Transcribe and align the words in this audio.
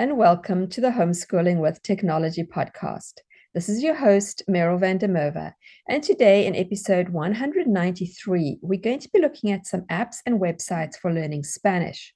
and 0.00 0.16
welcome 0.16 0.68
to 0.68 0.80
the 0.80 0.90
Homeschooling 0.90 1.58
with 1.58 1.82
Technology 1.82 2.44
podcast. 2.44 3.14
This 3.52 3.68
is 3.68 3.82
your 3.82 3.96
host, 3.96 4.44
Meryl 4.48 4.78
van 4.78 4.98
der 4.98 5.08
Merwe. 5.08 5.52
And 5.88 6.04
today, 6.04 6.46
in 6.46 6.54
episode 6.54 7.08
193, 7.08 8.58
we're 8.62 8.80
going 8.80 9.00
to 9.00 9.10
be 9.12 9.20
looking 9.20 9.50
at 9.50 9.66
some 9.66 9.80
apps 9.90 10.18
and 10.24 10.40
websites 10.40 10.96
for 10.96 11.12
learning 11.12 11.42
Spanish. 11.42 12.14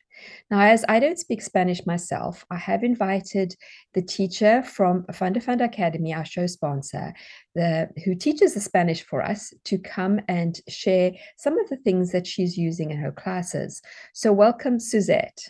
Now, 0.49 0.61
as 0.61 0.85
I 0.89 1.01
don't 1.01 1.19
speak 1.19 1.43
Spanish 1.43 1.85
myself, 1.85 2.45
I 2.53 2.57
have 2.57 2.85
invited 2.85 3.57
the 3.95 4.03
teacher 4.03 4.63
from 4.63 5.05
Funda 5.13 5.41
Funda 5.41 5.65
Academy, 5.65 6.15
our 6.15 6.25
show 6.25 6.47
sponsor, 6.47 7.13
the, 7.57 7.89
who 8.05 8.15
teaches 8.15 8.55
the 8.55 8.61
Spanish 8.61 9.03
for 9.03 9.23
us, 9.23 9.53
to 9.65 9.77
come 9.77 10.21
and 10.29 10.61
share 10.69 11.11
some 11.37 11.59
of 11.59 11.69
the 11.69 11.79
things 11.79 12.13
that 12.13 12.29
she's 12.29 12.57
using 12.57 12.93
in 12.93 12.99
her 12.99 13.11
classes. 13.11 13.83
So, 14.13 14.33
welcome, 14.33 14.79
Suzette. 14.79 15.49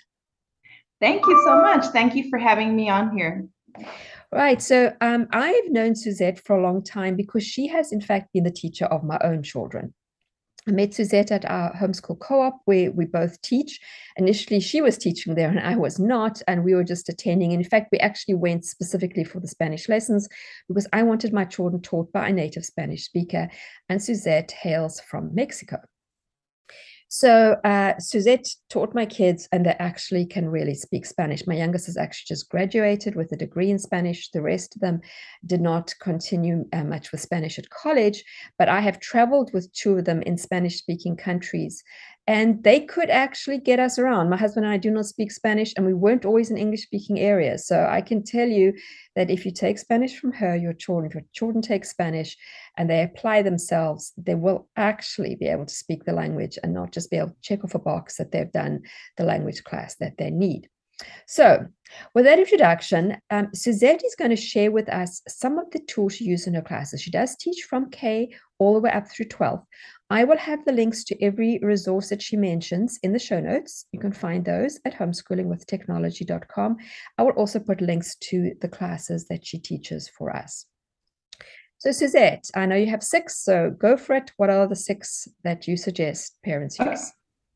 Thank 1.03 1.27
you 1.27 1.43
so 1.45 1.61
much. 1.61 1.87
Thank 1.87 2.15
you 2.15 2.31
for 2.31 2.39
having 2.39 2.77
me 2.77 2.89
on 2.89 3.17
here. 3.17 3.49
Right. 4.31 4.63
So 4.63 4.93
um, 5.01 5.27
I've 5.33 5.69
known 5.69 5.97
Suzette 5.97 6.39
for 6.39 6.57
a 6.57 6.63
long 6.63 6.85
time 6.85 7.17
because 7.17 7.45
she 7.45 7.67
has, 7.67 7.91
in 7.91 8.01
fact, 8.01 8.33
been 8.33 8.45
the 8.45 8.53
teacher 8.53 8.85
of 8.85 9.03
my 9.03 9.19
own 9.25 9.43
children. 9.43 9.93
I 10.69 10.71
met 10.71 10.95
Suzette 10.95 11.33
at 11.33 11.45
our 11.45 11.75
homeschool 11.75 12.21
co-op 12.21 12.61
where 12.67 12.93
we 12.93 13.05
both 13.05 13.43
teach. 13.43 13.81
Initially, 14.17 14.61
she 14.61 14.81
was 14.81 14.97
teaching 14.97 15.35
there 15.35 15.49
and 15.49 15.59
I 15.59 15.75
was 15.75 15.99
not, 15.99 16.41
and 16.47 16.63
we 16.63 16.77
were 16.77 16.85
just 16.85 17.09
attending. 17.09 17.51
In 17.51 17.65
fact, 17.65 17.89
we 17.91 17.99
actually 17.99 18.35
went 18.35 18.65
specifically 18.65 19.25
for 19.25 19.41
the 19.41 19.49
Spanish 19.49 19.89
lessons 19.89 20.29
because 20.69 20.87
I 20.93 21.03
wanted 21.03 21.33
my 21.33 21.45
children 21.45 21.83
taught 21.83 22.13
by 22.13 22.29
a 22.29 22.33
native 22.33 22.65
Spanish 22.65 23.03
speaker, 23.03 23.51
and 23.89 24.01
Suzette 24.01 24.53
hails 24.53 25.01
from 25.01 25.35
Mexico. 25.35 25.79
So 27.15 27.57
uh, 27.63 27.99
Suzette 27.99 28.49
taught 28.71 28.95
my 28.95 29.05
kids, 29.05 29.47
and 29.53 29.67
they 29.67 29.77
actually 29.79 30.25
can 30.25 30.49
really 30.49 30.75
speak 30.75 31.05
Spanish. 31.05 31.47
My 31.47 31.55
youngest 31.55 31.85
has 31.85 31.99
actually 31.99 32.25
just 32.29 32.49
graduated 32.49 33.17
with 33.17 33.31
a 33.33 33.37
degree 33.37 33.71
in 33.71 33.79
Spanish. 33.79 34.31
The 34.31 34.41
rest 34.41 34.75
of 34.75 34.81
them 34.81 35.03
did 35.45 35.61
not 35.61 35.93
continue 36.01 36.65
uh, 36.73 36.85
much 36.85 37.13
with 37.13 37.21
Spanish 37.21 37.59
at 37.59 37.69
college, 37.69 38.25
but 38.59 38.71
I 38.71 38.81
have 38.81 38.99
traveled 38.99 39.53
with 39.53 39.71
two 39.75 39.99
of 39.99 40.07
them 40.07 40.23
in 40.23 40.39
Spanish 40.39 40.79
speaking 40.79 41.15
countries 41.15 41.85
and 42.27 42.63
they 42.63 42.81
could 42.81 43.11
actually 43.11 43.59
get 43.59 43.81
us 43.81 43.99
around. 43.99 44.31
My 44.31 44.37
husband 44.37 44.65
and 44.65 44.73
I 44.73 44.77
do 44.77 44.91
not 44.91 45.07
speak 45.07 45.33
Spanish, 45.33 45.73
and 45.77 45.85
we 45.85 45.95
weren't 45.95 46.25
always 46.25 46.51
in 46.51 46.57
English 46.57 46.83
speaking 46.83 47.19
areas. 47.19 47.67
So 47.67 47.87
I 47.91 48.01
can 48.01 48.23
tell 48.23 48.49
you 48.49 48.75
that 49.17 49.31
if 49.31 49.45
you 49.45 49.51
take 49.51 49.79
Spanish 49.79 50.19
from 50.19 50.33
her, 50.33 50.55
your 50.55 50.73
children, 50.73 51.07
if 51.07 51.15
your 51.15 51.25
children 51.33 51.63
take 51.63 51.85
Spanish 51.85 52.37
and 52.77 52.89
they 52.89 53.03
apply 53.03 53.43
themselves, 53.43 54.13
they 54.17 54.37
will 54.37 54.69
actually 54.77 55.35
be 55.35 55.47
able 55.47 55.67
to 55.67 55.75
speak 55.75 56.05
the 56.05 56.13
language 56.13 56.59
and 56.63 56.73
not 56.73 56.93
just 56.93 57.11
be 57.11 57.17
able 57.17 57.31
to 57.31 57.37
check 57.43 57.65
off 57.65 57.75
a 57.75 57.81
box 57.81 58.17
that 58.19 58.31
they've 58.31 58.53
done 58.53 58.83
the 59.17 59.25
language 59.25 59.65
class 59.65 59.97
that 59.97 60.17
they 60.17 60.31
need. 60.31 60.69
So, 61.27 61.67
with 62.15 62.25
that 62.25 62.39
introduction, 62.39 63.19
um, 63.31 63.49
Suzette 63.55 64.03
is 64.05 64.15
going 64.15 64.31
to 64.31 64.37
share 64.37 64.71
with 64.71 64.89
us 64.89 65.21
some 65.29 65.59
of 65.59 65.71
the 65.71 65.81
tools 65.81 66.15
she 66.15 66.25
uses 66.25 66.47
in 66.47 66.55
her 66.55 66.63
classes. 66.63 67.03
She 67.03 67.11
does 67.11 67.37
teach 67.37 67.65
from 67.65 67.91
K 67.91 68.35
all 68.59 68.75
the 68.75 68.81
way 68.81 68.91
up 68.91 69.09
through 69.09 69.27
12. 69.27 69.63
I 70.11 70.25
will 70.25 70.37
have 70.37 70.65
the 70.65 70.73
links 70.73 71.05
to 71.05 71.23
every 71.23 71.59
resource 71.63 72.11
that 72.11 72.23
she 72.23 72.37
mentions 72.37 72.99
in 73.03 73.13
the 73.13 73.19
show 73.19 73.41
notes. 73.41 73.87
You 73.93 73.99
can 73.99 74.13
find 74.13 74.45
those 74.45 74.79
at 74.85 74.95
homeschoolingwithtechnology.com. 74.95 76.77
I 77.19 77.23
will 77.23 77.33
also 77.33 77.59
put 77.59 77.81
links 77.81 78.17
to 78.17 78.55
the 78.61 78.69
classes 78.69 79.27
that 79.29 79.47
she 79.47 79.59
teaches 79.59 80.09
for 80.09 80.35
us. 80.35 80.67
So, 81.79 81.91
Suzette, 81.91 82.49
I 82.55 82.67
know 82.67 82.77
you 82.77 82.87
have 82.87 83.03
six, 83.03 83.39
so 83.43 83.71
go 83.71 83.97
for 83.97 84.15
it. 84.15 84.33
What 84.37 84.51
are 84.51 84.69
the 84.69 84.77
six 84.77 85.27
that 85.43 85.67
you 85.67 85.77
suggest 85.77 86.37
parents 86.45 86.79
use? 86.79 87.11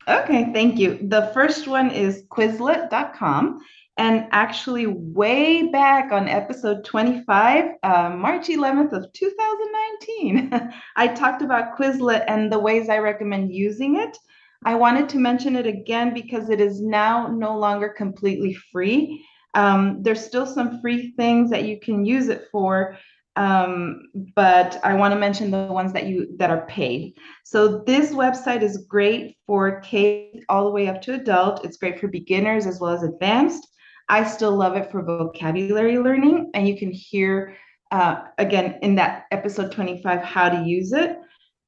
Okay, 0.08 0.52
thank 0.52 0.78
you. 0.78 0.98
The 1.02 1.30
first 1.34 1.66
one 1.66 1.90
is 1.90 2.22
Quizlet.com. 2.30 3.60
And 3.98 4.28
actually, 4.30 4.86
way 4.86 5.68
back 5.68 6.12
on 6.12 6.28
episode 6.28 6.84
25, 6.84 7.64
uh, 7.82 8.10
March 8.10 8.48
11th 8.48 8.92
of 8.92 9.12
2019, 9.12 10.70
I 10.96 11.08
talked 11.08 11.42
about 11.42 11.76
Quizlet 11.76 12.24
and 12.28 12.52
the 12.52 12.58
ways 12.58 12.88
I 12.88 12.98
recommend 12.98 13.52
using 13.52 13.96
it. 13.96 14.16
I 14.64 14.74
wanted 14.74 15.08
to 15.10 15.18
mention 15.18 15.56
it 15.56 15.66
again 15.66 16.14
because 16.14 16.50
it 16.50 16.60
is 16.60 16.80
now 16.80 17.26
no 17.28 17.58
longer 17.58 17.88
completely 17.88 18.54
free. 18.54 19.26
Um, 19.54 20.02
there's 20.02 20.24
still 20.24 20.46
some 20.46 20.80
free 20.80 21.12
things 21.16 21.50
that 21.50 21.64
you 21.64 21.80
can 21.80 22.04
use 22.04 22.28
it 22.28 22.44
for, 22.52 22.98
um, 23.36 24.04
but 24.34 24.80
I 24.82 24.94
want 24.94 25.12
to 25.12 25.20
mention 25.20 25.50
the 25.50 25.66
ones 25.66 25.92
that 25.92 26.06
you 26.06 26.34
that 26.38 26.50
are 26.50 26.66
paid. 26.66 27.14
So 27.44 27.82
this 27.86 28.12
website 28.12 28.62
is 28.62 28.86
great 28.88 29.36
for 29.46 29.80
K 29.80 30.42
all 30.48 30.64
the 30.64 30.70
way 30.70 30.88
up 30.88 31.02
to 31.02 31.14
adult. 31.14 31.64
It's 31.64 31.76
great 31.76 32.00
for 32.00 32.08
beginners 32.08 32.66
as 32.66 32.80
well 32.80 32.92
as 32.92 33.02
advanced. 33.02 33.68
I 34.08 34.24
still 34.24 34.56
love 34.56 34.76
it 34.76 34.90
for 34.90 35.02
vocabulary 35.02 35.98
learning, 35.98 36.50
and 36.54 36.66
you 36.66 36.78
can 36.78 36.90
hear 36.90 37.56
uh, 37.90 38.22
again 38.38 38.78
in 38.82 38.94
that 38.96 39.26
episode 39.30 39.70
25 39.70 40.22
how 40.22 40.48
to 40.48 40.62
use 40.62 40.92
it. 40.92 41.18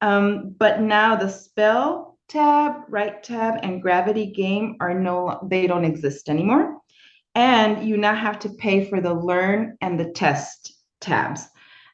Um, 0.01 0.55
but 0.57 0.81
now 0.81 1.15
the 1.15 1.29
spell 1.29 2.17
tab, 2.29 2.83
write 2.87 3.23
tab, 3.23 3.59
and 3.61 3.81
gravity 3.81 4.31
game 4.31 4.77
are 4.79 4.93
no 4.93 5.39
they 5.49 5.67
don't 5.67 5.85
exist 5.85 6.29
anymore. 6.29 6.77
And 7.35 7.87
you 7.87 7.95
now 7.95 8.15
have 8.15 8.39
to 8.39 8.49
pay 8.49 8.89
for 8.89 9.01
the 9.01 9.13
learn 9.13 9.77
and 9.81 9.99
the 9.99 10.11
test 10.11 10.73
tabs. 10.99 11.47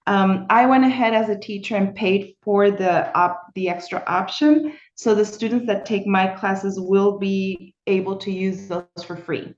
Um, 0.08 0.46
I 0.50 0.66
went 0.66 0.86
ahead 0.86 1.14
as 1.14 1.30
a 1.30 1.40
teacher 1.40 1.76
and 1.76 1.96
paid 1.96 2.36
for 2.44 2.70
the 2.70 3.12
op- 3.18 3.54
the 3.56 3.70
extra 3.70 4.04
option, 4.06 4.74
so 4.94 5.16
the 5.16 5.26
students 5.26 5.66
that 5.68 5.86
take 5.86 6.06
my 6.06 6.28
classes 6.28 6.80
will 6.80 7.18
be 7.18 7.74
able 7.88 8.18
to 8.18 8.32
use 8.32 8.68
those 8.68 9.04
for 9.06 9.16
free 9.16 9.56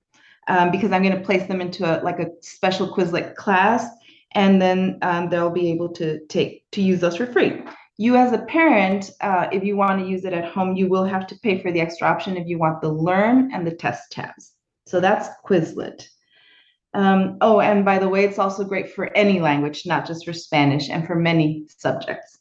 um, 0.48 0.72
because 0.72 0.92
I'm 0.92 1.04
going 1.04 1.18
to 1.18 1.24
place 1.24 1.48
them 1.48 1.62
into 1.62 1.86
a 1.86 2.02
like 2.04 2.20
a 2.20 2.30
special 2.42 2.94
Quizlet 2.94 3.36
class, 3.36 3.88
and 4.34 4.62
then 4.62 5.00
um, 5.02 5.30
they'll 5.30 5.50
be 5.50 5.72
able 5.72 5.90
to 5.94 6.26
take 6.28 6.64
to 6.72 6.82
use 6.82 7.00
those 7.00 7.18
for 7.18 7.28
free. 7.28 7.64
You 7.98 8.16
as 8.16 8.32
a 8.32 8.40
parent, 8.40 9.12
uh, 9.22 9.48
if 9.52 9.64
you 9.64 9.76
want 9.76 10.00
to 10.00 10.08
use 10.08 10.24
it 10.24 10.34
at 10.34 10.46
home, 10.46 10.76
you 10.76 10.88
will 10.88 11.06
have 11.06 11.26
to 11.28 11.40
pay 11.40 11.62
for 11.62 11.72
the 11.72 11.82
extra 11.82 12.08
option 12.08 12.38
if 12.38 12.48
you 12.48 12.60
want 12.60 12.82
the 12.82 12.92
Learn 12.92 13.52
and 13.54 13.66
the 13.66 13.76
Test 13.76 14.12
tabs. 14.12 14.54
So 14.86 15.00
that's 15.00 15.30
Quizlet. 15.46 16.08
Um, 16.98 17.38
oh, 17.42 17.60
and 17.62 17.86
by 17.86 18.00
the 18.00 18.10
way, 18.10 18.26
it's 18.26 18.40
also 18.40 18.64
great 18.64 18.92
for 18.92 19.16
any 19.16 19.40
language, 19.40 19.86
not 19.86 20.08
just 20.08 20.26
for 20.26 20.34
Spanish, 20.34 20.90
and 20.90 21.06
for 21.06 21.14
many 21.14 21.68
subjects. 21.78 22.40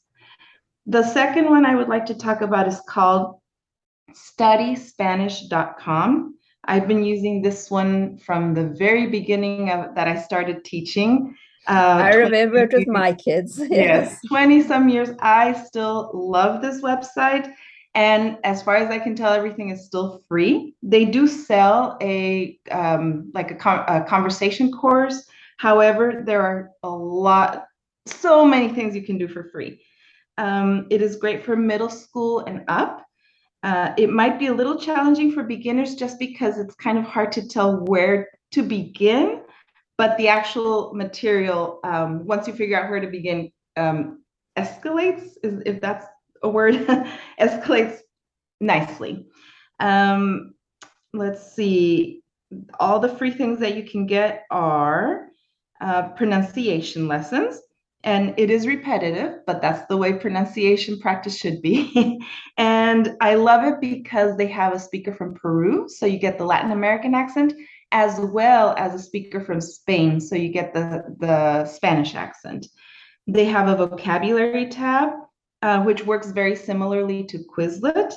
The 0.86 1.02
second 1.02 1.50
one 1.50 1.66
I 1.66 1.74
would 1.74 1.88
like 1.88 2.06
to 2.06 2.14
talk 2.14 2.40
about 2.40 2.66
is 2.66 2.80
called 2.88 3.38
studyspanish.com. 4.12 6.38
I've 6.64 6.88
been 6.88 7.04
using 7.04 7.42
this 7.42 7.70
one 7.70 8.16
from 8.16 8.54
the 8.54 8.68
very 8.68 9.08
beginning 9.08 9.68
of 9.68 9.94
that 9.94 10.08
I 10.08 10.16
started 10.16 10.64
teaching. 10.64 11.36
Uh, 11.68 12.00
I 12.02 12.14
remember 12.14 12.60
it 12.60 12.72
with 12.72 12.88
my 12.88 13.12
kids. 13.12 13.58
Yes. 13.58 14.20
yes, 14.22 14.26
20 14.26 14.62
some 14.62 14.88
years. 14.88 15.10
I 15.20 15.52
still 15.52 16.10
love 16.14 16.62
this 16.62 16.80
website. 16.80 17.52
And 17.96 18.36
as 18.44 18.62
far 18.62 18.76
as 18.76 18.90
I 18.90 18.98
can 18.98 19.16
tell, 19.16 19.32
everything 19.32 19.70
is 19.70 19.86
still 19.86 20.22
free. 20.28 20.74
They 20.82 21.06
do 21.06 21.26
sell 21.26 21.96
a 22.02 22.60
um, 22.70 23.30
like 23.34 23.50
a, 23.50 23.54
con- 23.54 23.86
a 23.88 24.04
conversation 24.04 24.70
course. 24.70 25.26
However, 25.56 26.22
there 26.24 26.42
are 26.42 26.72
a 26.82 26.90
lot, 26.90 27.64
so 28.04 28.44
many 28.44 28.68
things 28.68 28.94
you 28.94 29.02
can 29.02 29.16
do 29.16 29.26
for 29.26 29.44
free. 29.44 29.82
Um, 30.36 30.86
it 30.90 31.00
is 31.00 31.16
great 31.16 31.42
for 31.42 31.56
middle 31.56 31.88
school 31.88 32.40
and 32.40 32.64
up. 32.68 33.02
Uh, 33.62 33.94
it 33.96 34.10
might 34.10 34.38
be 34.38 34.48
a 34.48 34.52
little 34.52 34.78
challenging 34.78 35.32
for 35.32 35.42
beginners 35.42 35.94
just 35.94 36.18
because 36.18 36.58
it's 36.58 36.74
kind 36.74 36.98
of 36.98 37.04
hard 37.04 37.32
to 37.32 37.48
tell 37.48 37.82
where 37.86 38.28
to 38.52 38.62
begin, 38.62 39.40
but 39.96 40.18
the 40.18 40.28
actual 40.28 40.92
material, 40.94 41.80
um, 41.82 42.26
once 42.26 42.46
you 42.46 42.52
figure 42.52 42.78
out 42.78 42.90
where 42.90 43.00
to 43.00 43.08
begin, 43.08 43.50
um, 43.78 44.22
escalates, 44.58 45.30
is, 45.42 45.62
if 45.64 45.80
that's 45.80 46.06
a 46.42 46.48
word, 46.48 46.74
escalates 47.40 47.98
nicely. 48.60 49.26
Um, 49.80 50.54
let's 51.12 51.54
see, 51.54 52.22
all 52.78 53.00
the 53.00 53.08
free 53.08 53.32
things 53.32 53.60
that 53.60 53.76
you 53.76 53.84
can 53.84 54.06
get 54.06 54.44
are 54.50 55.28
uh, 55.80 56.08
pronunciation 56.10 57.08
lessons 57.08 57.60
and 58.06 58.34
it 58.36 58.50
is 58.50 58.68
repetitive, 58.68 59.40
but 59.46 59.60
that's 59.60 59.84
the 59.88 59.96
way 59.96 60.12
pronunciation 60.12 61.00
practice 61.00 61.36
should 61.36 61.60
be. 61.60 62.20
and 62.56 63.16
I 63.20 63.34
love 63.34 63.64
it 63.64 63.80
because 63.80 64.36
they 64.36 64.46
have 64.46 64.72
a 64.72 64.78
speaker 64.78 65.12
from 65.12 65.34
Peru, 65.34 65.88
so 65.88 66.06
you 66.06 66.18
get 66.18 66.38
the 66.38 66.44
Latin 66.44 66.70
American 66.70 67.16
accent, 67.16 67.52
as 67.90 68.20
well 68.20 68.76
as 68.78 68.94
a 68.94 69.02
speaker 69.02 69.40
from 69.40 69.60
Spain. 69.60 70.20
So 70.20 70.36
you 70.36 70.50
get 70.50 70.72
the, 70.72 71.02
the 71.18 71.64
Spanish 71.64 72.14
accent. 72.14 72.66
They 73.26 73.44
have 73.46 73.68
a 73.68 73.88
vocabulary 73.88 74.68
tab, 74.68 75.10
uh, 75.62 75.82
which 75.82 76.04
works 76.04 76.30
very 76.30 76.56
similarly 76.56 77.24
to 77.24 77.38
Quizlet. 77.38 78.14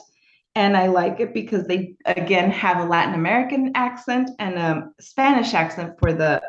And 0.55 0.75
I 0.75 0.87
like 0.87 1.19
it 1.19 1.33
because 1.33 1.67
they, 1.67 1.95
again, 2.05 2.51
have 2.51 2.77
a 2.77 2.89
Latin 2.89 3.13
American 3.13 3.71
accent 3.75 4.31
and 4.39 4.55
a 4.55 4.89
Spanish 4.99 5.53
accent 5.53 5.93
for 5.99 6.13
the 6.13 6.41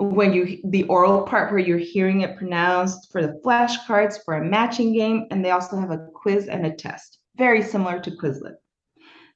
when 0.00 0.32
you 0.32 0.60
the 0.64 0.84
oral 0.84 1.22
part 1.22 1.50
where 1.50 1.58
you're 1.58 1.76
hearing 1.76 2.20
it 2.20 2.36
pronounced 2.36 3.10
for 3.10 3.20
the 3.20 3.40
flashcards 3.44 4.18
for 4.24 4.34
a 4.34 4.44
matching 4.44 4.92
game. 4.92 5.26
And 5.30 5.44
they 5.44 5.50
also 5.50 5.78
have 5.78 5.90
a 5.90 6.06
quiz 6.14 6.48
and 6.48 6.66
a 6.66 6.74
test 6.74 7.18
very 7.36 7.62
similar 7.62 8.00
to 8.00 8.10
quizlet. 8.10 8.56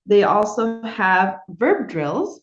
They 0.07 0.25
also 0.25 0.83
have 0.83 1.39
verb 1.49 1.89
drills. 1.89 2.41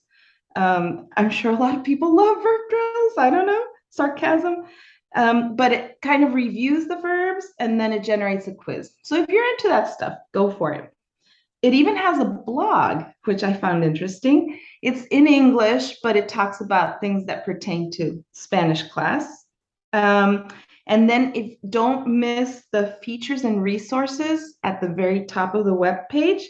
Um, 0.55 1.07
i'm 1.15 1.29
sure 1.29 1.51
a 1.51 1.55
lot 1.55 1.77
of 1.77 1.83
people 1.83 2.15
love 2.15 2.37
verb 2.41 2.61
drills. 2.69 3.13
I 3.17 3.29
don't 3.29 3.45
know 3.45 3.63
sarcasm 3.89 4.65
um, 5.15 5.56
but 5.56 5.71
it 5.71 5.97
kind 6.01 6.23
of 6.23 6.33
reviews 6.33 6.88
the 6.88 6.97
verbs 6.97 7.47
and 7.59 7.79
then 7.79 7.91
it 7.91 8.03
generates 8.03 8.47
a 8.47 8.53
quiz 8.53 8.91
so 9.03 9.15
if 9.15 9.29
you're 9.29 9.50
into 9.51 9.67
that 9.67 9.91
stuff 9.91 10.17
go 10.33 10.51
for 10.51 10.71
it 10.73 10.94
it 11.61 11.73
even 11.73 11.95
has 11.97 12.19
a 12.19 12.25
blog, 12.25 13.03
which 13.25 13.44
I 13.44 13.53
found 13.53 13.83
interesting. 13.83 14.59
It's 14.81 15.06
in 15.07 15.27
English, 15.27 15.97
but 16.01 16.15
it 16.15 16.29
talks 16.29 16.61
about 16.61 17.01
things 17.01 17.25
that 17.25 17.45
pertain 17.45 17.91
to 17.91 18.23
Spanish 18.31 18.83
class. 18.83 19.45
Um, 19.91 20.47
and 20.88 21.09
then 21.09 21.33
if 21.35 21.57
don't 21.69 22.07
miss 22.07 22.63
the 22.71 22.97
features 23.03 23.44
and 23.44 23.61
resources 23.61 24.57
at 24.63 24.79
the 24.79 24.88
very 24.88 25.25
top 25.25 25.53
of 25.53 25.65
the 25.65 25.73
web 25.73 26.07
page 26.09 26.47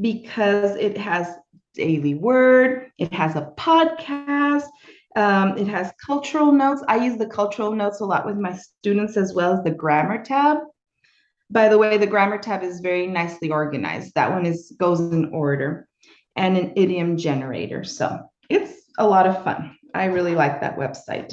because 0.00 0.76
it 0.76 0.96
has 0.96 1.34
daily 1.74 2.14
word, 2.14 2.90
it 2.98 3.12
has 3.12 3.34
a 3.34 3.52
podcast, 3.58 4.68
um, 5.16 5.56
it 5.56 5.68
has 5.68 5.92
cultural 6.04 6.52
notes. 6.52 6.82
I 6.88 6.96
use 6.96 7.16
the 7.16 7.26
cultural 7.26 7.72
notes 7.72 8.00
a 8.00 8.04
lot 8.04 8.26
with 8.26 8.36
my 8.36 8.56
students 8.56 9.16
as 9.16 9.32
well 9.32 9.52
as 9.52 9.62
the 9.62 9.70
grammar 9.70 10.22
tab. 10.22 10.58
By 11.50 11.68
the 11.68 11.78
way, 11.78 11.98
the 11.98 12.06
grammar 12.06 12.38
tab 12.38 12.62
is 12.62 12.80
very 12.80 13.06
nicely 13.06 13.50
organized. 13.50 14.14
That 14.14 14.30
one 14.30 14.46
is 14.46 14.74
goes 14.78 15.00
in 15.00 15.26
order 15.26 15.88
and 16.36 16.56
an 16.56 16.72
idiom 16.74 17.16
generator. 17.16 17.84
So 17.84 18.18
it's 18.48 18.72
a 18.98 19.06
lot 19.06 19.26
of 19.26 19.44
fun. 19.44 19.76
I 19.94 20.06
really 20.06 20.34
like 20.34 20.60
that 20.60 20.76
website. 20.76 21.32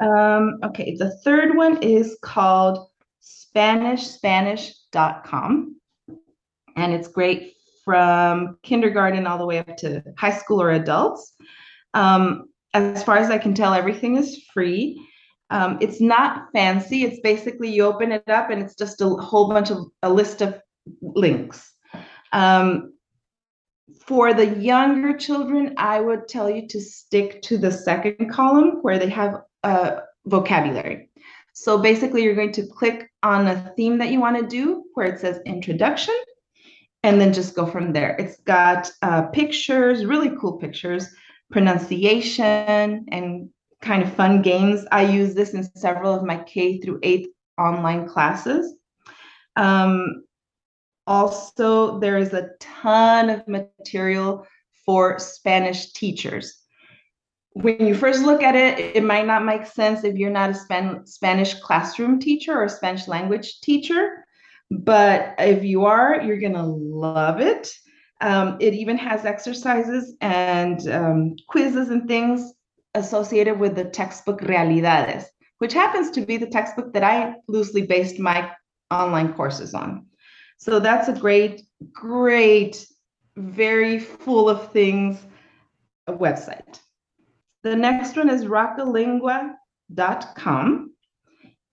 Um, 0.00 0.60
okay, 0.64 0.94
the 0.96 1.16
third 1.24 1.56
one 1.56 1.82
is 1.82 2.16
called 2.22 2.86
SpanishSpanish.com. 3.22 5.76
And 6.76 6.94
it's 6.94 7.08
great 7.08 7.54
from 7.84 8.58
kindergarten 8.62 9.26
all 9.26 9.38
the 9.38 9.46
way 9.46 9.58
up 9.58 9.76
to 9.78 10.04
high 10.16 10.36
school 10.36 10.62
or 10.62 10.70
adults. 10.70 11.32
Um, 11.94 12.44
as 12.74 13.02
far 13.02 13.16
as 13.16 13.30
I 13.30 13.38
can 13.38 13.54
tell, 13.54 13.72
everything 13.72 14.16
is 14.16 14.44
free. 14.52 15.04
Um, 15.50 15.78
it's 15.80 16.00
not 16.00 16.48
fancy. 16.52 17.04
It's 17.04 17.20
basically 17.20 17.70
you 17.70 17.84
open 17.84 18.12
it 18.12 18.28
up 18.28 18.50
and 18.50 18.62
it's 18.62 18.74
just 18.74 19.00
a 19.00 19.08
whole 19.08 19.48
bunch 19.48 19.70
of 19.70 19.86
a 20.02 20.12
list 20.12 20.42
of 20.42 20.60
links. 21.00 21.72
Um, 22.32 22.92
for 24.06 24.34
the 24.34 24.46
younger 24.46 25.16
children, 25.16 25.74
I 25.78 26.00
would 26.00 26.28
tell 26.28 26.50
you 26.50 26.68
to 26.68 26.80
stick 26.80 27.42
to 27.42 27.58
the 27.58 27.72
second 27.72 28.30
column 28.30 28.78
where 28.82 28.98
they 28.98 29.08
have 29.08 29.42
a 29.62 30.00
vocabulary. 30.26 31.10
So 31.54 31.78
basically, 31.78 32.22
you're 32.22 32.36
going 32.36 32.52
to 32.52 32.66
click 32.66 33.10
on 33.22 33.48
a 33.48 33.72
theme 33.76 33.98
that 33.98 34.10
you 34.10 34.20
want 34.20 34.38
to 34.38 34.46
do 34.46 34.84
where 34.94 35.06
it 35.06 35.20
says 35.20 35.40
introduction, 35.44 36.14
and 37.02 37.20
then 37.20 37.32
just 37.32 37.56
go 37.56 37.66
from 37.66 37.92
there. 37.92 38.14
It's 38.18 38.36
got 38.40 38.90
uh, 39.02 39.22
pictures, 39.22 40.04
really 40.04 40.36
cool 40.40 40.58
pictures, 40.58 41.08
pronunciation, 41.50 43.06
and 43.10 43.50
kind 43.80 44.02
of 44.02 44.12
fun 44.14 44.42
games. 44.42 44.84
I 44.90 45.02
use 45.02 45.34
this 45.34 45.54
in 45.54 45.62
several 45.62 46.14
of 46.14 46.24
my 46.24 46.38
K 46.38 46.78
through 46.80 47.00
eighth 47.02 47.30
online 47.58 48.08
classes. 48.08 48.74
Um, 49.56 50.24
also, 51.06 51.98
there 52.00 52.18
is 52.18 52.32
a 52.32 52.50
ton 52.60 53.30
of 53.30 53.46
material 53.48 54.46
for 54.84 55.18
Spanish 55.18 55.92
teachers. 55.92 56.56
When 57.52 57.86
you 57.86 57.94
first 57.94 58.22
look 58.22 58.42
at 58.42 58.54
it, 58.54 58.96
it 58.96 59.02
might 59.02 59.26
not 59.26 59.44
make 59.44 59.66
sense 59.66 60.04
if 60.04 60.16
you're 60.16 60.30
not 60.30 60.50
a 60.50 60.54
Span- 60.54 61.06
Spanish 61.06 61.54
classroom 61.54 62.20
teacher 62.20 62.52
or 62.52 62.64
a 62.64 62.68
Spanish 62.68 63.08
language 63.08 63.60
teacher, 63.60 64.24
but 64.70 65.34
if 65.38 65.64
you 65.64 65.86
are, 65.86 66.20
you're 66.22 66.40
going 66.40 66.52
to 66.52 66.62
love 66.62 67.40
it. 67.40 67.72
Um, 68.20 68.56
it 68.60 68.74
even 68.74 68.98
has 68.98 69.24
exercises 69.24 70.16
and 70.20 70.88
um, 70.88 71.36
quizzes 71.48 71.90
and 71.90 72.08
things 72.08 72.52
associated 72.94 73.60
with 73.60 73.76
the 73.76 73.84
textbook 73.84 74.40
Realidades, 74.40 75.26
which 75.58 75.72
happens 75.72 76.10
to 76.10 76.22
be 76.22 76.36
the 76.36 76.46
textbook 76.46 76.92
that 76.94 77.04
I 77.04 77.34
loosely 77.46 77.86
based 77.86 78.18
my 78.18 78.50
online 78.90 79.34
courses 79.34 79.72
on. 79.74 80.06
So 80.58 80.80
that's 80.80 81.06
a 81.08 81.12
great, 81.12 81.62
great, 81.92 82.84
very 83.36 84.00
full 84.00 84.48
of 84.48 84.72
things 84.72 85.24
website. 86.08 86.80
The 87.62 87.76
next 87.76 88.16
one 88.16 88.30
is 88.30 88.46
rockalingua.com. 88.46 90.94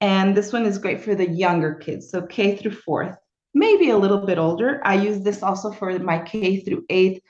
And 0.01 0.35
this 0.35 0.51
one 0.51 0.65
is 0.65 0.77
great 0.77 0.99
for 1.01 1.15
the 1.15 1.29
younger 1.29 1.73
kids, 1.73 2.09
so 2.09 2.21
K 2.21 2.57
through 2.57 2.73
fourth, 2.73 3.15
maybe 3.55 3.89
a 3.89 3.97
little 3.97 4.23
bit 4.23 4.37
older. 4.37 4.81
I 4.85 4.95
use 4.95 5.23
this 5.23 5.41
also 5.41 5.71
for 5.71 5.97
my 5.97 6.19
K 6.19 6.59
through 6.59 6.85
eighth 6.89 7.21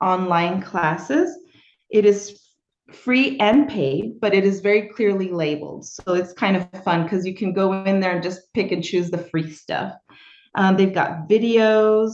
online 0.00 0.60
classes. 0.62 1.30
It 1.90 2.04
is 2.04 2.40
free 2.92 3.38
and 3.38 3.68
paid, 3.68 4.20
but 4.20 4.34
it 4.34 4.44
is 4.44 4.60
very 4.60 4.88
clearly 4.88 5.30
labeled. 5.30 5.86
So 5.86 6.14
it's 6.14 6.32
kind 6.32 6.56
of 6.56 6.68
fun 6.82 7.04
because 7.04 7.24
you 7.24 7.34
can 7.34 7.52
go 7.52 7.84
in 7.84 8.00
there 8.00 8.12
and 8.12 8.22
just 8.22 8.52
pick 8.54 8.72
and 8.72 8.82
choose 8.82 9.10
the 9.10 9.18
free 9.18 9.50
stuff. 9.50 9.92
Um, 10.54 10.76
they've 10.76 10.92
got 10.92 11.28
videos, 11.28 12.12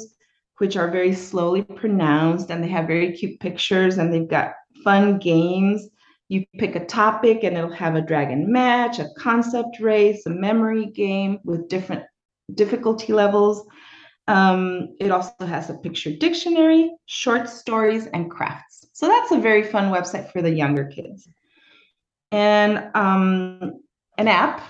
which 0.59 0.77
are 0.77 0.91
very 0.91 1.15
slowly 1.15 1.63
pronounced, 1.63 2.51
and 2.51 2.63
they 2.63 2.69
have 2.69 2.87
very 2.87 3.13
cute 3.13 3.41
pictures, 3.41 3.99
and 3.99 4.13
they've 4.13 4.29
got 4.29 4.53
fun 4.85 5.19
games. 5.19 5.89
You 6.29 6.45
pick 6.59 6.77
a 6.77 6.85
topic, 6.87 7.45
and 7.45 7.57
it'll 7.57 7.73
have 7.73 7.97
a 7.97 8.03
dragon 8.03 8.51
match, 8.51 8.99
a 8.99 9.09
concept 9.19 9.81
race, 9.81 10.27
a 10.27 10.31
memory 10.31 10.87
game 10.87 11.39
with 11.45 11.69
different 11.69 12.05
difficulty 12.55 13.12
levels. 13.12 13.67
Um, 14.29 14.94
it 15.00 15.11
also 15.11 15.32
has 15.41 15.70
a 15.70 15.75
picture 15.75 16.11
dictionary, 16.17 16.93
short 17.06 17.49
stories, 17.49 18.06
and 18.06 18.31
crafts. 18.31 18.87
So 18.92 19.09
that's 19.09 19.33
a 19.33 19.38
very 19.38 19.62
fun 19.62 19.92
website 19.92 20.30
for 20.30 20.42
the 20.42 20.50
younger 20.50 20.85
kids. 20.85 21.28
And 22.30 22.90
um, 22.95 23.80
an 24.19 24.28
app. 24.28 24.62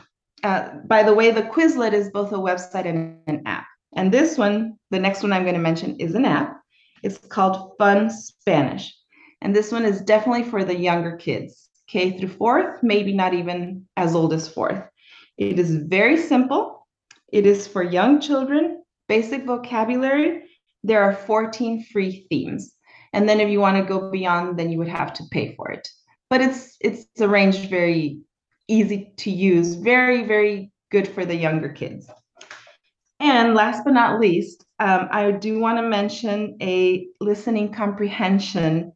Uh, 0.42 0.70
by 0.86 1.02
the 1.02 1.12
way, 1.12 1.30
the 1.30 1.42
Quizlet 1.42 1.92
is 1.92 2.10
both 2.10 2.32
a 2.32 2.36
website 2.36 2.86
and 2.86 3.18
an 3.26 3.42
app. 3.44 3.66
And 3.94 4.10
this 4.10 4.38
one, 4.38 4.78
the 4.90 4.98
next 4.98 5.22
one 5.22 5.32
I'm 5.32 5.42
going 5.42 5.54
to 5.54 5.60
mention, 5.60 5.96
is 5.96 6.14
an 6.14 6.24
app. 6.24 6.60
It's 7.02 7.18
called 7.18 7.72
Fun 7.78 8.08
Spanish. 8.10 8.94
And 9.42 9.54
this 9.54 9.72
one 9.72 9.84
is 9.84 10.00
definitely 10.00 10.44
for 10.44 10.64
the 10.64 10.76
younger 10.76 11.16
kids, 11.16 11.68
K 11.88 12.18
through 12.18 12.28
fourth, 12.28 12.82
maybe 12.82 13.12
not 13.12 13.34
even 13.34 13.86
as 13.96 14.14
old 14.14 14.32
as 14.32 14.48
fourth. 14.48 14.82
It 15.36 15.58
is 15.58 15.74
very 15.74 16.16
simple. 16.16 16.79
It 17.32 17.46
is 17.46 17.66
for 17.66 17.82
young 17.82 18.20
children 18.20 18.80
basic 19.10 19.44
vocabulary, 19.44 20.44
there 20.84 21.02
are 21.02 21.12
14 21.12 21.84
free 21.92 22.26
themes. 22.30 22.72
And 23.12 23.28
then 23.28 23.40
if 23.40 23.50
you 23.50 23.58
want 23.58 23.76
to 23.76 23.82
go 23.82 24.08
beyond, 24.08 24.56
then 24.56 24.70
you 24.70 24.78
would 24.78 24.88
have 24.88 25.12
to 25.14 25.24
pay 25.32 25.56
for 25.56 25.68
it. 25.68 25.88
But 26.30 26.40
it's 26.40 26.76
it's 26.80 27.06
arranged 27.20 27.68
very 27.68 28.20
easy 28.68 29.12
to 29.16 29.30
use, 29.32 29.74
very, 29.74 30.22
very 30.22 30.70
good 30.92 31.08
for 31.08 31.24
the 31.24 31.34
younger 31.34 31.70
kids. 31.70 32.08
And 33.18 33.54
last 33.54 33.82
but 33.84 33.94
not 33.94 34.20
least, 34.20 34.64
um, 34.78 35.08
I 35.10 35.32
do 35.32 35.58
want 35.58 35.78
to 35.78 35.82
mention 35.82 36.56
a 36.62 37.08
listening 37.20 37.72
comprehension 37.72 38.92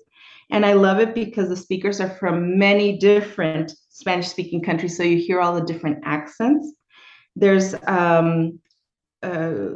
And 0.49 0.65
I 0.65 0.73
love 0.73 0.99
it 0.99 1.15
because 1.15 1.49
the 1.49 1.55
speakers 1.55 2.01
are 2.01 2.09
from 2.09 2.57
many 2.57 2.97
different 2.97 3.73
Spanish 3.89 4.27
speaking 4.27 4.61
countries. 4.61 4.97
So 4.97 5.03
you 5.03 5.17
hear 5.17 5.39
all 5.39 5.55
the 5.55 5.65
different 5.65 5.99
accents. 6.03 6.73
There's 7.35 7.75
um, 7.87 8.59
uh, 9.21 9.69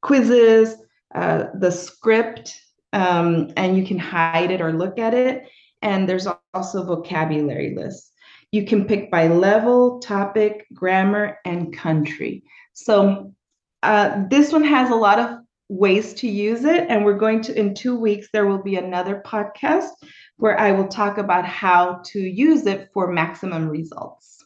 quizzes, 0.00 0.76
uh, 1.14 1.44
the 1.54 1.70
script 1.70 2.60
um, 2.92 3.50
and 3.56 3.76
you 3.76 3.86
can 3.86 3.98
hide 3.98 4.50
it 4.50 4.60
or 4.60 4.72
look 4.72 4.98
at 4.98 5.14
it. 5.14 5.48
And 5.82 6.08
there's 6.08 6.26
also 6.54 6.84
vocabulary 6.84 7.74
lists. 7.76 8.10
You 8.50 8.64
can 8.64 8.86
pick 8.86 9.10
by 9.10 9.28
level, 9.28 10.00
topic, 10.00 10.66
grammar, 10.72 11.38
and 11.44 11.76
country. 11.76 12.44
So 12.72 13.34
uh, 13.82 14.24
this 14.28 14.52
one 14.52 14.64
has 14.64 14.90
a 14.90 14.96
lot 14.96 15.18
of 15.18 15.38
ways 15.68 16.14
to 16.14 16.28
use 16.28 16.64
it. 16.64 16.86
And 16.88 17.04
we're 17.04 17.18
going 17.18 17.42
to, 17.42 17.58
in 17.58 17.74
two 17.74 17.98
weeks, 17.98 18.28
there 18.32 18.46
will 18.46 18.62
be 18.62 18.76
another 18.76 19.22
podcast 19.24 19.90
where 20.36 20.58
I 20.58 20.72
will 20.72 20.88
talk 20.88 21.18
about 21.18 21.44
how 21.44 22.02
to 22.06 22.20
use 22.20 22.66
it 22.66 22.90
for 22.92 23.12
maximum 23.12 23.68
results. 23.68 24.37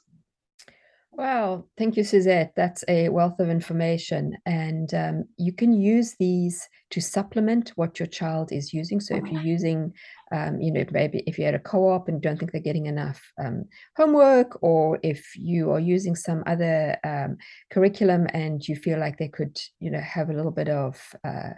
Wow, 1.15 1.67
thank 1.77 1.99
you, 1.99 2.05
Suzette. 2.05 2.55
That's 2.57 2.85
a 2.89 3.11
wealth 3.11 3.39
of 3.39 3.51
information. 3.51 4.35
And 4.47 4.93
um, 4.95 5.25
you 5.37 5.53
can 5.53 5.75
use 5.75 6.17
these 6.19 6.67
to 6.91 7.03
supplement 7.03 7.71
what 7.77 7.99
your 7.99 8.07
child 8.07 8.51
is 8.51 8.73
using. 8.73 8.99
So 8.99 9.17
if 9.17 9.27
you're 9.31 9.43
using, 9.57 9.93
um, 10.35 10.59
you 10.59 10.73
know, 10.73 10.87
maybe 10.91 11.23
if 11.27 11.39
you're 11.39 11.49
at 11.49 11.55
a 11.55 11.59
co 11.59 11.91
op 11.91 12.09
and 12.09 12.23
don't 12.23 12.39
think 12.39 12.51
they're 12.51 12.63
getting 12.63 12.87
enough 12.87 13.21
um, 13.39 13.67
homework, 13.95 14.63
or 14.63 14.99
if 15.03 15.37
you 15.37 15.71
are 15.73 15.81
using 15.81 16.17
some 16.17 16.43
other 16.47 16.97
um, 17.05 17.37
curriculum 17.71 18.27
and 18.33 18.67
you 18.67 18.75
feel 18.75 18.99
like 18.99 19.19
they 19.19 19.29
could, 19.29 19.59
you 19.81 19.91
know, 19.91 20.01
have 20.01 20.31
a 20.31 20.35
little 20.35 20.51
bit 20.51 20.71
of 20.71 20.99
uh, 21.25 21.51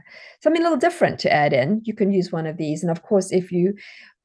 something 0.42 0.62
a 0.62 0.64
little 0.64 0.78
different 0.78 1.20
to 1.20 1.32
add 1.32 1.52
in, 1.52 1.80
you 1.84 1.94
can 1.94 2.10
use 2.10 2.32
one 2.32 2.46
of 2.46 2.56
these. 2.56 2.82
And 2.82 2.90
of 2.90 3.02
course, 3.02 3.30
if 3.30 3.52
you 3.52 3.74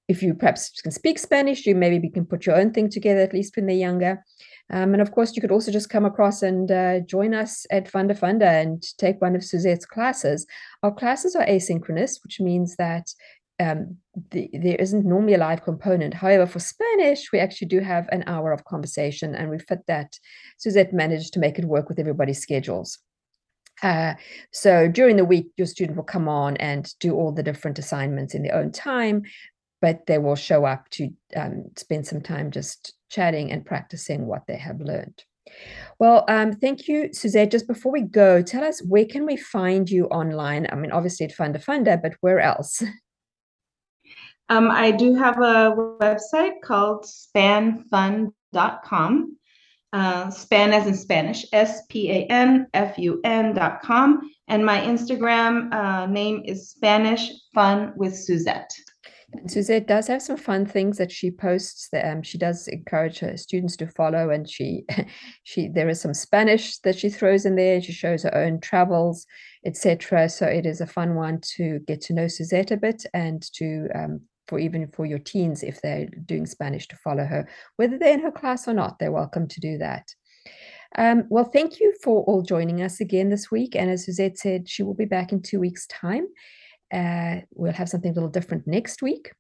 if 0.08 0.24
you 0.24 0.34
perhaps 0.34 0.72
can 0.82 0.92
speak 0.92 1.20
Spanish, 1.20 1.68
you 1.68 1.76
maybe 1.76 2.10
can 2.10 2.26
put 2.26 2.48
your 2.48 2.56
own 2.56 2.74
thing 2.74 2.90
together, 2.90 3.22
at 3.22 3.32
least 3.32 3.56
when 3.56 3.68
they're 3.68 3.76
younger. 3.76 4.26
Um, 4.72 4.94
and 4.94 5.02
of 5.02 5.12
course, 5.12 5.36
you 5.36 5.42
could 5.42 5.52
also 5.52 5.72
just 5.72 5.90
come 5.90 6.06
across 6.06 6.44
and 6.44 6.72
uh, 6.72 7.00
join 7.02 7.34
us 7.34 7.66
at 7.72 7.90
Funda 7.90 8.14
Funda 8.14 8.48
and 8.48 8.84
take 8.98 9.22
one 9.22 9.36
of 9.36 9.44
Suzette's 9.44 9.86
classes. 9.86 10.46
Our 10.84 10.94
classes 10.94 11.36
are 11.36 11.46
asynchronous, 11.46 12.24
which 12.24 12.40
means 12.40 12.76
that 12.76 13.12
um, 13.60 13.98
the, 14.32 14.50
there 14.54 14.76
isn't 14.76 15.06
normally 15.06 15.34
a 15.34 15.40
live 15.40 15.64
component. 15.64 16.14
However, 16.14 16.46
for 16.46 16.60
Spanish, 16.60 17.32
we 17.32 17.40
actually 17.40 17.68
do 17.68 17.80
have 17.80 18.08
an 18.10 18.24
hour 18.28 18.52
of 18.52 18.66
conversation, 18.66 19.36
and 19.36 19.50
we 19.50 19.60
fit 19.60 19.86
that. 19.88 20.18
Suzette 20.58 20.94
managed 20.94 21.34
to 21.34 21.40
make 21.40 21.60
it 21.60 21.66
work 21.66 21.90
with 21.90 22.00
everybody's 22.00 22.42
schedules. 22.42 23.00
Uh, 23.82 24.14
so 24.52 24.88
during 24.88 25.16
the 25.16 25.26
week, 25.26 25.48
your 25.58 25.68
student 25.68 25.96
will 25.96 26.04
come 26.04 26.28
on 26.28 26.58
and 26.58 26.94
do 27.00 27.16
all 27.16 27.32
the 27.32 27.44
different 27.44 27.80
assignments 27.80 28.34
in 28.34 28.44
their 28.44 28.56
own 28.56 28.72
time, 28.72 29.24
but 29.82 30.06
they 30.08 30.18
will 30.18 30.36
show 30.36 30.66
up 30.66 30.90
to 30.90 31.10
um, 31.36 31.66
spend 31.78 32.06
some 32.08 32.22
time 32.22 32.52
just 32.52 32.94
chatting 33.10 33.52
and 33.52 33.66
practicing 33.66 34.26
what 34.26 34.46
they 34.48 34.58
have 34.58 34.80
learned. 34.80 35.24
Well, 36.00 36.26
um, 36.28 36.54
thank 36.54 36.88
you, 36.88 37.10
Suzette. 37.14 37.52
Just 37.52 37.68
before 37.68 37.92
we 37.92 38.02
go, 38.02 38.42
tell 38.42 38.64
us 38.64 38.82
where 38.84 39.06
can 39.06 39.26
we 39.26 39.36
find 39.36 39.90
you 39.90 40.06
online? 40.06 40.68
I 40.72 40.76
mean, 40.76 40.92
obviously 40.92 41.26
at 41.26 41.34
Funda 41.34 41.60
Funda, 41.60 41.98
but 42.02 42.14
where 42.22 42.40
else? 42.40 42.84
Um, 44.52 44.72
I 44.72 44.90
do 44.90 45.14
have 45.14 45.38
a 45.38 45.76
website 46.02 46.62
called 46.64 47.06
spanfun.com. 47.06 48.34
Uh, 49.92 50.30
span 50.30 50.72
as 50.72 50.86
in 50.86 50.96
Spanish, 50.96 51.46
S 51.52 51.86
P 51.88 52.12
A 52.12 52.26
N 52.28 52.68
F 52.74 52.98
U 53.00 53.22
N.com. 53.24 54.22
And 54.48 54.66
my 54.66 54.82
Instagram 54.82 55.74
uh, 55.74 56.06
name 56.08 56.42
is 56.46 56.70
Spanish 56.70 57.32
Fun 57.54 57.94
with 57.96 58.16
Suzette. 58.16 58.72
Suzette 59.48 59.88
does 59.88 60.08
have 60.08 60.22
some 60.22 60.38
fun 60.38 60.66
things 60.66 60.98
that 60.98 61.12
she 61.12 61.32
posts. 61.32 61.90
That, 61.92 62.10
um, 62.10 62.22
she 62.22 62.38
does 62.38 62.68
encourage 62.68 63.20
her 63.20 63.38
students 63.38 63.76
to 63.78 63.88
follow, 63.88 64.30
and 64.30 64.50
she, 64.50 64.86
she 65.44 65.68
there 65.68 65.90
is 65.90 66.02
some 66.02 66.14
Spanish 66.14 66.78
that 66.80 66.98
she 66.98 67.10
throws 67.10 67.46
in 67.46 67.56
there. 67.56 67.82
She 67.82 67.92
shows 67.92 68.24
her 68.24 68.36
own 68.36 68.60
travels, 68.60 69.26
etc. 69.66 70.30
So 70.30 70.46
it 70.46 70.66
is 70.66 70.82
a 70.82 70.88
fun 70.88 71.16
one 71.16 71.42
to 71.56 71.80
get 71.88 72.02
to 72.02 72.14
know 72.14 72.28
Suzette 72.28 72.72
a 72.72 72.78
bit, 72.78 73.06
and 73.14 73.42
to 73.54 73.88
um, 73.96 74.22
for 74.48 74.60
even 74.60 74.88
for 74.88 75.06
your 75.06 75.20
teens 75.20 75.64
if 75.64 75.82
they're 75.82 76.08
doing 76.26 76.46
Spanish 76.46 76.88
to 76.88 76.96
follow 76.98 77.24
her, 77.24 77.48
whether 77.76 77.98
they're 77.98 78.14
in 78.14 78.24
her 78.24 78.32
class 78.32 78.68
or 78.68 78.74
not. 78.74 79.00
They're 79.00 79.12
welcome 79.12 79.48
to 79.48 79.60
do 79.60 79.78
that. 79.78 80.08
Um, 80.98 81.26
well, 81.30 81.46
thank 81.46 81.80
you 81.80 81.94
for 82.04 82.24
all 82.24 82.42
joining 82.42 82.82
us 82.82 83.00
again 83.00 83.30
this 83.30 83.52
week. 83.52 83.76
And 83.76 83.92
as 83.92 84.06
Suzette 84.06 84.40
said, 84.40 84.68
she 84.68 84.82
will 84.82 84.96
be 84.96 85.06
back 85.06 85.32
in 85.32 85.42
two 85.42 85.60
weeks' 85.60 85.86
time. 85.88 86.26
Uh, 86.94 87.42
we'll 87.54 87.74
have 87.74 87.90
something 87.90 88.12
a 88.12 88.14
little 88.14 88.30
different 88.30 88.68
next 88.68 89.02
week. 89.02 89.32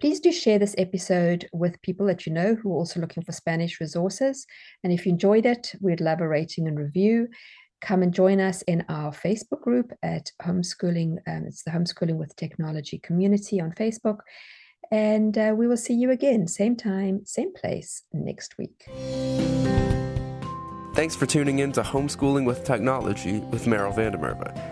Please 0.00 0.20
do 0.20 0.32
share 0.32 0.58
this 0.58 0.74
episode 0.78 1.48
with 1.52 1.80
people 1.82 2.06
that 2.06 2.26
you 2.26 2.32
know 2.32 2.54
who 2.54 2.70
are 2.72 2.76
also 2.76 3.00
looking 3.00 3.22
for 3.22 3.32
Spanish 3.32 3.80
resources. 3.80 4.46
And 4.82 4.92
if 4.92 5.06
you 5.06 5.12
enjoyed 5.12 5.46
it, 5.46 5.72
we'd 5.80 6.00
love 6.00 6.20
a 6.20 6.28
rating 6.28 6.66
and 6.68 6.78
review. 6.78 7.28
Come 7.80 8.02
and 8.02 8.14
join 8.14 8.40
us 8.40 8.62
in 8.62 8.84
our 8.88 9.12
Facebook 9.12 9.60
group 9.60 9.92
at 10.02 10.30
Homeschooling. 10.42 11.18
Um, 11.26 11.44
it's 11.46 11.64
the 11.64 11.70
Homeschooling 11.70 12.16
with 12.16 12.36
Technology 12.36 12.98
community 12.98 13.60
on 13.60 13.72
Facebook. 13.72 14.18
And 14.90 15.36
uh, 15.38 15.54
we 15.56 15.66
will 15.66 15.76
see 15.76 15.94
you 15.94 16.10
again, 16.10 16.46
same 16.46 16.76
time, 16.76 17.24
same 17.24 17.52
place 17.54 18.02
next 18.12 18.56
week. 18.58 18.84
Thanks 20.94 21.16
for 21.16 21.24
tuning 21.24 21.60
in 21.60 21.72
to 21.72 21.82
Homeschooling 21.82 22.44
with 22.44 22.64
Technology 22.64 23.38
with 23.38 23.64
Meryl 23.64 23.94
van 23.94 24.12
der 24.12 24.18
Merwe. 24.18 24.71